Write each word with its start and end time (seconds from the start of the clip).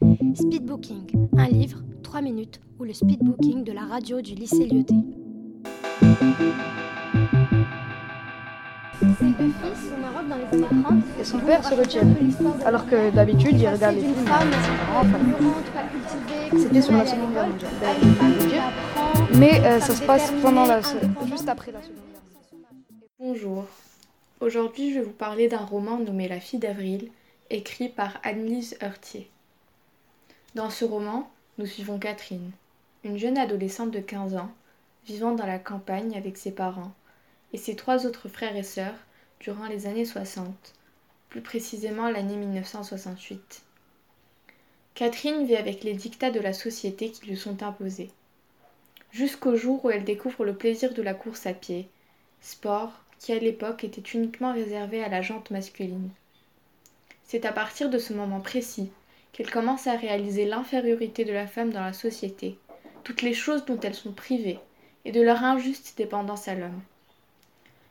Speedbooking, 0.00 1.28
un 1.36 1.48
livre, 1.48 1.82
3 2.02 2.22
minutes, 2.22 2.58
ou 2.78 2.84
le 2.84 2.94
speedbooking 2.94 3.64
de 3.64 3.72
la 3.72 3.82
radio 3.82 4.22
du 4.22 4.34
lycée 4.34 4.64
Lyoté. 4.66 4.94
Et 11.20 11.24
son 11.24 11.38
père 11.40 11.62
se 11.62 11.74
retient. 11.74 12.06
Alors 12.64 12.86
que 12.86 13.10
d'habitude, 13.14 13.60
il 13.60 13.68
regarde 13.68 13.96
les 13.96 14.00
films. 14.00 14.24
C'était 16.56 16.80
sur 16.80 16.92
la 16.94 17.06
Seconde 17.06 17.32
Guerre 17.32 17.48
mondiale. 17.48 17.70
Mais 19.34 19.60
euh, 19.60 19.80
ça 19.80 19.94
se 19.94 20.02
passe 20.02 20.32
pendant 20.40 20.64
la, 20.64 20.80
juste 21.26 21.48
après 21.48 21.72
la 21.72 21.82
Seconde 21.82 21.98
Guerre 22.10 22.22
mondiale. 22.32 22.60
Bonjour. 23.18 23.66
Aujourd'hui, 24.40 24.94
je 24.94 25.00
vais 25.00 25.04
vous 25.04 25.12
parler 25.12 25.48
d'un 25.48 25.58
roman 25.58 25.98
nommé 25.98 26.26
La 26.26 26.40
fille 26.40 26.58
d'avril, 26.58 27.10
écrit 27.50 27.90
par 27.90 28.18
Annelise 28.22 28.78
Heurtier. 28.82 29.28
Dans 30.56 30.68
ce 30.68 30.84
roman, 30.84 31.30
nous 31.58 31.66
suivons 31.66 32.00
Catherine, 32.00 32.50
une 33.04 33.16
jeune 33.16 33.38
adolescente 33.38 33.92
de 33.92 34.00
15 34.00 34.34
ans, 34.34 34.50
vivant 35.06 35.30
dans 35.30 35.46
la 35.46 35.60
campagne 35.60 36.16
avec 36.16 36.36
ses 36.36 36.50
parents 36.50 36.92
et 37.52 37.56
ses 37.56 37.76
trois 37.76 38.04
autres 38.04 38.28
frères 38.28 38.56
et 38.56 38.64
sœurs 38.64 38.96
durant 39.38 39.66
les 39.66 39.86
années 39.86 40.04
60, 40.04 40.52
plus 41.28 41.40
précisément 41.40 42.10
l'année 42.10 42.34
1968. 42.34 43.62
Catherine 44.94 45.46
vit 45.46 45.54
avec 45.54 45.84
les 45.84 45.94
dictats 45.94 46.32
de 46.32 46.40
la 46.40 46.52
société 46.52 47.12
qui 47.12 47.26
lui 47.26 47.36
sont 47.36 47.62
imposés, 47.62 48.10
jusqu'au 49.12 49.54
jour 49.54 49.84
où 49.84 49.90
elle 49.90 50.04
découvre 50.04 50.44
le 50.44 50.56
plaisir 50.56 50.94
de 50.94 51.02
la 51.02 51.14
course 51.14 51.46
à 51.46 51.54
pied, 51.54 51.88
sport 52.40 53.04
qui 53.20 53.32
à 53.32 53.38
l'époque 53.38 53.84
était 53.84 54.18
uniquement 54.18 54.52
réservé 54.52 55.04
à 55.04 55.08
la 55.08 55.22
jante 55.22 55.52
masculine. 55.52 56.10
C'est 57.22 57.44
à 57.44 57.52
partir 57.52 57.88
de 57.88 57.98
ce 57.98 58.12
moment 58.12 58.40
précis 58.40 58.90
qu'elle 59.32 59.50
commence 59.50 59.86
à 59.86 59.96
réaliser 59.96 60.44
l'infériorité 60.44 61.24
de 61.24 61.32
la 61.32 61.46
femme 61.46 61.70
dans 61.70 61.84
la 61.84 61.92
société, 61.92 62.58
toutes 63.04 63.22
les 63.22 63.34
choses 63.34 63.64
dont 63.64 63.78
elles 63.80 63.94
sont 63.94 64.12
privées, 64.12 64.58
et 65.04 65.12
de 65.12 65.22
leur 65.22 65.42
injuste 65.42 65.96
dépendance 65.96 66.48
à 66.48 66.54
l'homme. 66.54 66.80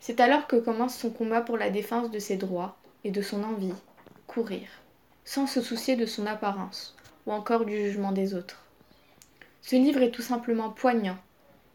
C'est 0.00 0.20
alors 0.20 0.46
que 0.46 0.56
commence 0.56 0.96
son 0.96 1.10
combat 1.10 1.40
pour 1.40 1.56
la 1.56 1.70
défense 1.70 2.10
de 2.10 2.18
ses 2.18 2.36
droits 2.36 2.76
et 3.04 3.10
de 3.10 3.22
son 3.22 3.42
envie, 3.42 3.74
courir, 4.26 4.68
sans 5.24 5.46
se 5.46 5.60
soucier 5.60 5.96
de 5.96 6.06
son 6.06 6.26
apparence 6.26 6.96
ou 7.26 7.32
encore 7.32 7.64
du 7.64 7.76
jugement 7.76 8.12
des 8.12 8.34
autres. 8.34 8.64
Ce 9.60 9.76
livre 9.76 10.02
est 10.02 10.10
tout 10.10 10.22
simplement 10.22 10.70
poignant, 10.70 11.18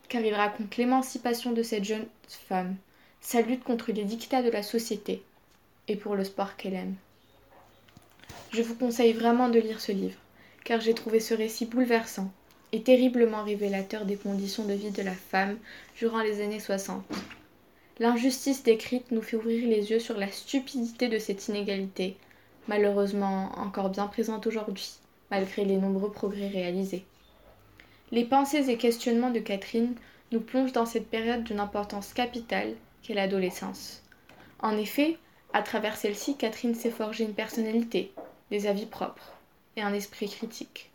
car 0.10 0.22
il 0.22 0.34
raconte 0.34 0.76
l'émancipation 0.78 1.52
de 1.52 1.64
cette 1.64 1.86
jeune 1.86 2.08
femme, 2.28 2.76
sa 3.22 3.42
lutte 3.42 3.64
contre 3.64 3.92
les 3.92 4.04
dictats 4.04 4.44
de 4.44 4.50
la 4.50 4.64
société 4.64 5.24
et 5.88 5.96
pour 5.96 6.16
le 6.16 6.24
sport 6.24 6.58
qu'elle 6.58 6.74
aime. 6.74 6.96
Je 8.54 8.62
vous 8.62 8.76
conseille 8.76 9.12
vraiment 9.14 9.50
de 9.50 9.60
lire 9.60 9.82
ce 9.82 9.92
livre, 9.92 10.18
car 10.64 10.80
j'ai 10.80 10.94
trouvé 10.94 11.20
ce 11.20 11.34
récit 11.34 11.66
bouleversant 11.66 12.32
et 12.72 12.82
terriblement 12.82 13.44
révélateur 13.44 14.06
des 14.06 14.16
conditions 14.16 14.64
de 14.64 14.74
vie 14.74 14.92
de 14.92 15.02
la 15.02 15.14
femme 15.14 15.58
durant 15.98 16.22
les 16.22 16.42
années 16.42 16.60
60. 16.60 17.04
L'injustice 18.00 18.64
décrite 18.64 19.12
nous 19.12 19.22
fait 19.22 19.36
ouvrir 19.36 19.68
les 19.68 19.92
yeux 19.92 20.00
sur 20.00 20.18
la 20.18 20.32
stupidité 20.32 21.10
de 21.10 21.20
cette 21.20 21.48
inégalité, 21.50 22.16
malheureusement 22.68 23.52
encore 23.58 23.90
bien 23.90 24.08
présente 24.08 24.48
aujourd'hui, 24.48 24.92
malgré 25.30 25.66
les 25.66 25.78
nombreux 25.78 26.12
progrès 26.12 26.48
réalisés. 26.48 27.06
Les 28.12 28.24
pensées 28.24 28.70
et 28.70 28.78
questionnements 28.78 29.32
de 29.32 29.40
Catherine 29.40 29.94
nous 30.32 30.40
plongent 30.40 30.72
dans 30.72 30.86
cette 30.86 31.10
période 31.10 31.44
d'une 31.44 31.60
importance 31.60 32.14
capitale 32.14 32.76
qu'est 33.04 33.14
l'adolescence. 33.14 34.04
En 34.60 34.78
effet, 34.78 35.18
à 35.54 35.62
travers 35.62 35.98
celle-ci, 35.98 36.38
Catherine 36.38 36.76
s'est 36.76 36.92
forgée 36.92 37.26
une 37.26 37.34
personnalité, 37.34 38.14
des 38.52 38.68
avis 38.68 38.86
propres 38.86 39.34
et 39.76 39.82
un 39.82 39.94
esprit 39.94 40.30
critique. 40.30 40.90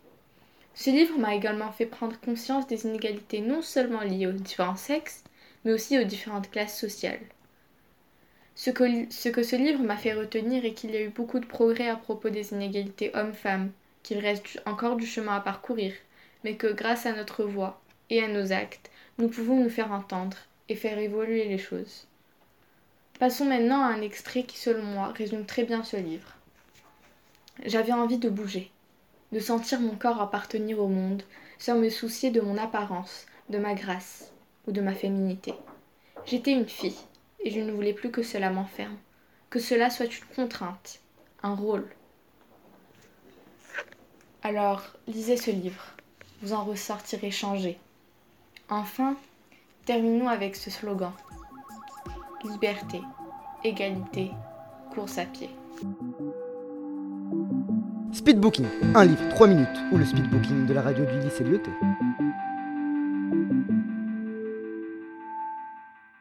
Ce 0.75 0.91
livre 0.91 1.19
m'a 1.19 1.35
également 1.35 1.71
fait 1.71 1.87
prendre 1.87 2.19
conscience 2.21 2.67
des 2.67 2.87
inégalités 2.87 3.41
non 3.41 3.63
seulement 3.63 4.01
liées 4.01 4.27
aux 4.27 4.33
différents 4.33 4.77
sexes, 4.77 5.23
mais 5.65 5.73
aussi 5.73 5.99
aux 5.99 6.05
différentes 6.05 6.51
classes 6.51 6.79
sociales. 6.79 7.21
Ce 8.55 8.71
que, 8.71 8.85
ce 9.11 9.57
livre 9.57 9.83
m'a 9.83 9.97
fait 9.97 10.13
retenir 10.13 10.65
est 10.65 10.73
qu'il 10.73 10.91
y 10.91 10.97
a 10.97 11.03
eu 11.03 11.09
beaucoup 11.09 11.41
de 11.41 11.47
progrès 11.47 11.89
à 11.89 11.97
propos 11.97 12.31
des 12.31 12.53
inégalités 12.53 13.11
hommes-femmes, 13.15 13.71
qu'il 14.03 14.19
reste 14.19 14.61
encore 14.67 14.97
du 14.97 15.07
chemin 15.07 15.37
à 15.37 15.41
parcourir, 15.41 15.95
mais 16.45 16.57
que 16.57 16.73
grâce 16.73 17.07
à 17.07 17.13
notre 17.13 17.45
voix 17.45 17.81
et 18.11 18.23
à 18.23 18.29
nos 18.29 18.53
actes, 18.53 18.91
nous 19.19 19.29
pouvons 19.29 19.63
nous 19.63 19.71
faire 19.71 19.93
entendre 19.93 20.37
et 20.69 20.75
faire 20.75 20.99
évoluer 20.99 21.45
les 21.45 21.59
choses. 21.59 22.07
Passons 23.19 23.45
maintenant 23.45 23.83
à 23.83 23.93
un 23.93 24.03
extrait 24.03 24.43
qui, 24.43 24.59
selon 24.59 24.83
moi, 24.83 25.09
résume 25.09 25.47
très 25.47 25.65
bien 25.65 25.85
ce 25.85 25.97
livre. 25.97 26.35
J'avais 27.65 27.93
envie 27.93 28.19
de 28.19 28.29
bouger, 28.29 28.71
de 29.33 29.39
sentir 29.39 29.81
mon 29.81 29.95
corps 29.95 30.21
appartenir 30.21 30.79
au 30.81 30.89
monde, 30.89 31.23
sans 31.59 31.77
me 31.77 31.91
soucier 31.91 32.31
de 32.31 32.41
mon 32.41 32.57
apparence, 32.57 33.27
de 33.49 33.59
ma 33.59 33.75
grâce 33.75 34.33
ou 34.67 34.73
de 34.73 34.81
ma 34.81 34.95
féminité. 34.95 35.55
J'étais 36.25 36.53
une 36.53 36.69
fille, 36.69 36.99
et 37.41 37.51
je 37.51 37.61
ne 37.61 37.73
voulais 37.73 37.93
plus 37.93 38.11
que 38.11 38.23
cela 38.23 38.51
m'enferme, 38.51 38.97
que 39.51 39.59
cela 39.59 39.91
soit 39.91 40.07
une 40.07 40.35
contrainte, 40.35 41.01
un 41.43 41.55
rôle. 41.55 41.87
Alors, 44.43 44.83
lisez 45.07 45.37
ce 45.37 45.51
livre, 45.51 45.85
vous 46.41 46.53
en 46.53 46.65
ressortirez 46.65 47.31
changé. 47.31 47.79
Enfin, 48.69 49.17
terminons 49.85 50.29
avec 50.29 50.57
ce 50.57 50.71
slogan. 50.71 51.13
Liberté, 52.45 53.01
égalité, 53.63 54.31
course 54.93 55.19
à 55.19 55.27
pied. 55.27 55.51
Speedbooking, 58.13 58.67
un 58.95 59.05
livre, 59.05 59.29
3 59.31 59.47
minutes, 59.47 59.69
ou 59.91 59.97
le 59.97 60.05
speedbooking 60.05 60.67
de 60.67 60.75
la 60.75 60.83
radio 60.83 61.05
du 61.05 61.19
lycée 61.19 61.45
Lyoté. 61.45 61.71